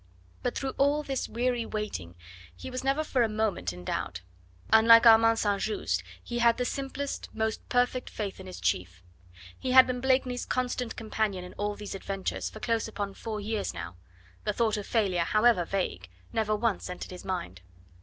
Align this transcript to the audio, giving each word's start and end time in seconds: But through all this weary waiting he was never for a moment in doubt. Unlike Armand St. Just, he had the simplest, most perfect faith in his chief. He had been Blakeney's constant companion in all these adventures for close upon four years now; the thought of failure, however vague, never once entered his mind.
But 0.41 0.55
through 0.57 0.71
all 0.79 1.03
this 1.03 1.29
weary 1.29 1.63
waiting 1.63 2.15
he 2.55 2.71
was 2.71 2.83
never 2.83 3.03
for 3.03 3.21
a 3.21 3.29
moment 3.29 3.71
in 3.71 3.85
doubt. 3.85 4.21
Unlike 4.73 5.05
Armand 5.05 5.37
St. 5.37 5.61
Just, 5.61 6.01
he 6.23 6.39
had 6.39 6.57
the 6.57 6.65
simplest, 6.65 7.29
most 7.35 7.69
perfect 7.69 8.09
faith 8.09 8.39
in 8.39 8.47
his 8.47 8.59
chief. 8.59 9.03
He 9.59 9.73
had 9.73 9.85
been 9.85 10.01
Blakeney's 10.01 10.47
constant 10.47 10.95
companion 10.95 11.43
in 11.43 11.53
all 11.53 11.75
these 11.75 11.93
adventures 11.93 12.49
for 12.49 12.59
close 12.59 12.87
upon 12.87 13.13
four 13.13 13.39
years 13.39 13.75
now; 13.75 13.95
the 14.43 14.53
thought 14.53 14.75
of 14.75 14.87
failure, 14.87 15.21
however 15.21 15.65
vague, 15.65 16.09
never 16.33 16.55
once 16.55 16.89
entered 16.89 17.11
his 17.11 17.23
mind. 17.23 17.61